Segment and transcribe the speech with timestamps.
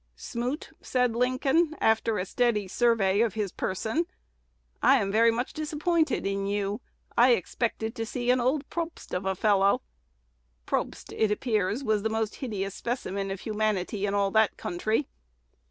[0.15, 4.07] "Smoot," said Lincoln, after a steady survey of his person,
[4.81, 6.81] "I am very much disappointed in you:
[7.15, 9.83] I expected to see an old Probst of a fellow."
[10.65, 15.07] (Probst, it appears, was the most hideous specimen of humanity in all that country.)